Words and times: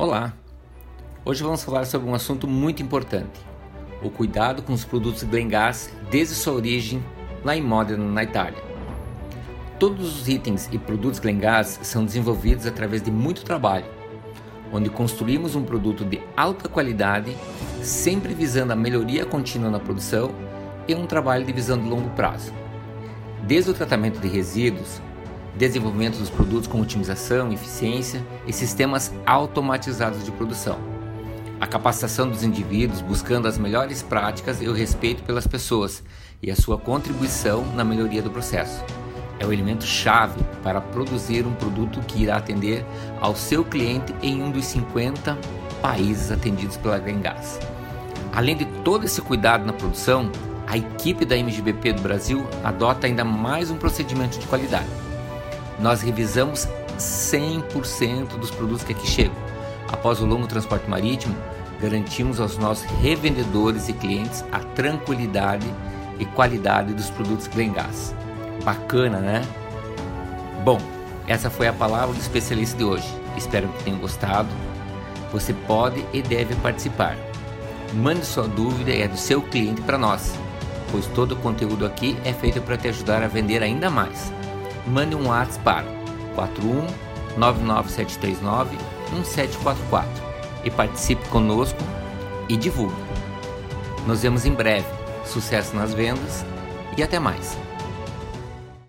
Olá! 0.00 0.32
Hoje 1.24 1.42
vamos 1.42 1.64
falar 1.64 1.84
sobre 1.84 2.08
um 2.08 2.14
assunto 2.14 2.46
muito 2.46 2.80
importante: 2.80 3.40
o 4.00 4.08
cuidado 4.08 4.62
com 4.62 4.72
os 4.72 4.84
produtos 4.84 5.24
Glengas 5.24 5.92
desde 6.08 6.36
sua 6.36 6.52
origem 6.52 7.02
lá 7.44 7.56
em 7.56 7.60
Modena, 7.60 8.04
na 8.04 8.22
Itália. 8.22 8.62
Todos 9.76 10.20
os 10.20 10.28
itens 10.28 10.68
e 10.70 10.78
produtos 10.78 11.18
Glengas 11.18 11.80
são 11.82 12.04
desenvolvidos 12.04 12.64
através 12.64 13.02
de 13.02 13.10
muito 13.10 13.42
trabalho, 13.42 13.86
onde 14.72 14.88
construímos 14.88 15.56
um 15.56 15.64
produto 15.64 16.04
de 16.04 16.20
alta 16.36 16.68
qualidade, 16.68 17.36
sempre 17.82 18.34
visando 18.34 18.72
a 18.72 18.76
melhoria 18.76 19.26
contínua 19.26 19.68
na 19.68 19.80
produção 19.80 20.30
e 20.86 20.94
um 20.94 21.08
trabalho 21.08 21.44
de 21.44 21.52
visão 21.52 21.76
de 21.76 21.88
longo 21.88 22.10
prazo. 22.10 22.52
Desde 23.42 23.72
o 23.72 23.74
tratamento 23.74 24.20
de 24.20 24.28
resíduos, 24.28 25.02
desenvolvimento 25.56 26.18
dos 26.18 26.30
produtos 26.30 26.68
com 26.68 26.80
otimização, 26.80 27.52
eficiência 27.52 28.24
e 28.46 28.52
sistemas 28.52 29.12
automatizados 29.26 30.24
de 30.24 30.30
produção. 30.30 30.78
A 31.60 31.66
capacitação 31.66 32.28
dos 32.28 32.44
indivíduos 32.44 33.00
buscando 33.00 33.48
as 33.48 33.58
melhores 33.58 34.00
práticas 34.00 34.62
e 34.62 34.68
o 34.68 34.72
respeito 34.72 35.24
pelas 35.24 35.46
pessoas 35.46 36.04
e 36.40 36.50
a 36.50 36.56
sua 36.56 36.78
contribuição 36.78 37.66
na 37.74 37.84
melhoria 37.84 38.22
do 38.22 38.30
processo. 38.30 38.84
É 39.40 39.46
o 39.46 39.52
elemento 39.52 39.84
chave 39.84 40.40
para 40.62 40.80
produzir 40.80 41.44
um 41.46 41.54
produto 41.54 42.00
que 42.00 42.22
irá 42.22 42.36
atender 42.36 42.84
ao 43.20 43.34
seu 43.34 43.64
cliente 43.64 44.14
em 44.22 44.42
um 44.42 44.50
dos 44.50 44.64
50 44.66 45.36
países 45.82 46.30
atendidos 46.30 46.76
pela 46.76 46.98
Grengas. 46.98 47.58
Além 48.32 48.56
de 48.56 48.64
todo 48.84 49.04
esse 49.04 49.20
cuidado 49.20 49.64
na 49.64 49.72
produção, 49.72 50.30
a 50.66 50.76
equipe 50.76 51.24
da 51.24 51.36
MGBP 51.36 51.94
do 51.94 52.02
Brasil 52.02 52.46
adota 52.62 53.06
ainda 53.06 53.24
mais 53.24 53.70
um 53.70 53.76
procedimento 53.76 54.38
de 54.38 54.46
qualidade 54.46 55.07
nós 55.80 56.02
revisamos 56.02 56.66
100% 56.98 58.38
dos 58.38 58.50
produtos 58.50 58.82
que 58.82 58.92
aqui 58.92 59.06
chegam. 59.06 59.36
Após 59.90 60.20
o 60.20 60.26
longo 60.26 60.46
transporte 60.46 60.88
marítimo, 60.88 61.34
garantimos 61.80 62.40
aos 62.40 62.58
nossos 62.58 62.84
revendedores 63.00 63.88
e 63.88 63.92
clientes 63.92 64.44
a 64.50 64.58
tranquilidade 64.58 65.66
e 66.18 66.24
qualidade 66.24 66.92
dos 66.92 67.08
produtos 67.10 67.46
Glengás. 67.46 68.14
Bacana, 68.64 69.18
né? 69.18 69.42
Bom, 70.64 70.78
essa 71.26 71.48
foi 71.48 71.68
a 71.68 71.72
palavra 71.72 72.14
do 72.14 72.20
especialista 72.20 72.76
de 72.76 72.84
hoje. 72.84 73.08
Espero 73.36 73.68
que 73.68 73.84
tenham 73.84 74.00
gostado. 74.00 74.48
Você 75.32 75.52
pode 75.52 76.04
e 76.12 76.20
deve 76.20 76.54
participar. 76.56 77.16
Mande 77.94 78.26
sua 78.26 78.48
dúvida 78.48 78.90
e 78.90 79.02
a 79.02 79.06
do 79.06 79.16
seu 79.16 79.40
cliente 79.40 79.80
para 79.82 79.96
nós, 79.96 80.34
pois 80.90 81.06
todo 81.06 81.32
o 81.32 81.36
conteúdo 81.36 81.86
aqui 81.86 82.18
é 82.24 82.32
feito 82.32 82.60
para 82.60 82.76
te 82.76 82.88
ajudar 82.88 83.22
a 83.22 83.28
vender 83.28 83.62
ainda 83.62 83.88
mais 83.88 84.32
mande 84.88 85.14
um 85.14 85.28
WhatsApp 85.28 85.62
para 85.64 85.86
41 86.34 86.86
99739 87.36 88.76
1744 89.12 90.10
e 90.64 90.70
participe 90.70 91.28
conosco 91.28 91.78
e 92.48 92.56
divulgue. 92.56 92.96
Nos 94.06 94.22
vemos 94.22 94.44
em 94.44 94.52
breve. 94.52 94.86
Sucesso 95.24 95.76
nas 95.76 95.92
vendas 95.92 96.44
e 96.96 97.02
até 97.02 97.18
mais. 97.18 97.58